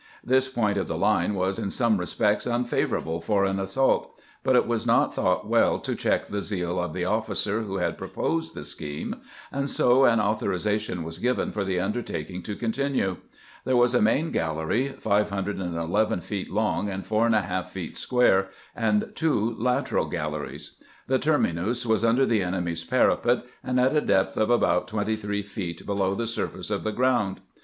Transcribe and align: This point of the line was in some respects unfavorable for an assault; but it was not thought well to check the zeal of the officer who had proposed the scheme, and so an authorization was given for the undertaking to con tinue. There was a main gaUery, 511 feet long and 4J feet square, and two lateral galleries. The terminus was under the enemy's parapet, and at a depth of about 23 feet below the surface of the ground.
This 0.23 0.49
point 0.49 0.79
of 0.79 0.87
the 0.87 0.97
line 0.97 1.35
was 1.35 1.59
in 1.59 1.69
some 1.69 1.97
respects 1.97 2.47
unfavorable 2.47 3.21
for 3.21 3.45
an 3.45 3.59
assault; 3.59 4.19
but 4.43 4.55
it 4.55 4.65
was 4.65 4.87
not 4.87 5.13
thought 5.13 5.47
well 5.47 5.77
to 5.77 5.93
check 5.93 6.25
the 6.25 6.41
zeal 6.41 6.79
of 6.79 6.93
the 6.93 7.05
officer 7.05 7.61
who 7.61 7.75
had 7.75 7.99
proposed 7.99 8.55
the 8.55 8.65
scheme, 8.65 9.17
and 9.51 9.69
so 9.69 10.05
an 10.05 10.19
authorization 10.19 11.03
was 11.03 11.19
given 11.19 11.51
for 11.51 11.63
the 11.63 11.79
undertaking 11.79 12.41
to 12.41 12.55
con 12.55 12.71
tinue. 12.71 13.17
There 13.63 13.77
was 13.77 13.93
a 13.93 14.01
main 14.01 14.31
gaUery, 14.33 14.99
511 14.99 16.21
feet 16.21 16.49
long 16.49 16.89
and 16.89 17.05
4J 17.05 17.67
feet 17.67 17.95
square, 17.95 18.49
and 18.75 19.11
two 19.13 19.53
lateral 19.59 20.07
galleries. 20.07 20.77
The 21.05 21.19
terminus 21.19 21.85
was 21.85 22.03
under 22.03 22.25
the 22.25 22.41
enemy's 22.41 22.83
parapet, 22.83 23.43
and 23.63 23.79
at 23.79 23.95
a 23.95 24.01
depth 24.01 24.35
of 24.35 24.49
about 24.49 24.87
23 24.87 25.43
feet 25.43 25.85
below 25.85 26.15
the 26.15 26.25
surface 26.25 26.71
of 26.71 26.83
the 26.83 26.91
ground. 26.91 27.41